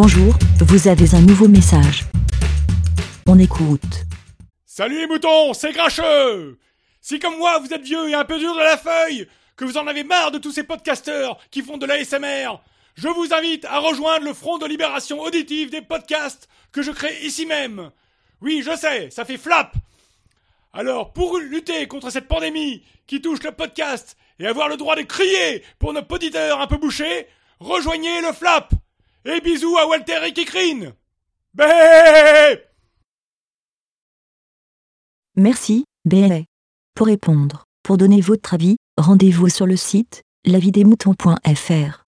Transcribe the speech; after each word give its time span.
Bonjour, 0.00 0.32
vous 0.60 0.86
avez 0.86 1.12
un 1.16 1.20
nouveau 1.22 1.48
message. 1.48 2.04
On 3.26 3.36
écoute. 3.36 4.04
Salut 4.64 5.00
les 5.00 5.08
moutons, 5.08 5.52
c'est 5.54 5.72
Grincheux 5.72 6.56
Si 7.00 7.18
comme 7.18 7.36
moi 7.36 7.58
vous 7.58 7.74
êtes 7.74 7.82
vieux 7.82 8.08
et 8.08 8.14
un 8.14 8.24
peu 8.24 8.38
dur 8.38 8.54
de 8.54 8.60
la 8.60 8.76
feuille, 8.76 9.26
que 9.56 9.64
vous 9.64 9.76
en 9.76 9.88
avez 9.88 10.04
marre 10.04 10.30
de 10.30 10.38
tous 10.38 10.52
ces 10.52 10.62
podcasteurs 10.62 11.40
qui 11.50 11.62
font 11.62 11.78
de 11.78 11.86
l'ASMR, 11.86 12.60
je 12.94 13.08
vous 13.08 13.34
invite 13.34 13.64
à 13.64 13.80
rejoindre 13.80 14.24
le 14.24 14.34
front 14.34 14.58
de 14.58 14.66
libération 14.66 15.20
auditive 15.20 15.70
des 15.70 15.82
podcasts 15.82 16.48
que 16.70 16.82
je 16.82 16.92
crée 16.92 17.18
ici 17.24 17.44
même. 17.44 17.90
Oui, 18.40 18.62
je 18.64 18.76
sais, 18.76 19.10
ça 19.10 19.24
fait 19.24 19.36
flap 19.36 19.72
Alors, 20.72 21.12
pour 21.12 21.38
lutter 21.38 21.88
contre 21.88 22.10
cette 22.10 22.28
pandémie 22.28 22.84
qui 23.08 23.20
touche 23.20 23.42
le 23.42 23.50
podcast 23.50 24.16
et 24.38 24.46
avoir 24.46 24.68
le 24.68 24.76
droit 24.76 24.94
de 24.94 25.02
crier 25.02 25.64
pour 25.80 25.92
nos 25.92 26.06
auditeurs 26.08 26.60
un 26.60 26.68
peu 26.68 26.76
bouchés, 26.76 27.26
rejoignez 27.58 28.20
le 28.20 28.32
flap 28.32 28.72
Et 29.24 29.40
bisous 29.40 29.76
à 29.76 29.86
Walter 29.86 30.20
et 30.26 30.32
Kikrine 30.32 30.94
Bé 31.54 31.64
Merci, 35.36 35.84
BLA. 36.04 36.42
Pour 36.94 37.06
répondre, 37.06 37.64
pour 37.82 37.96
donner 37.96 38.20
votre 38.20 38.54
avis, 38.54 38.76
rendez-vous 38.96 39.48
sur 39.48 39.66
le 39.66 39.76
site 39.76 40.22
lavidemouton.fr. 40.44 42.07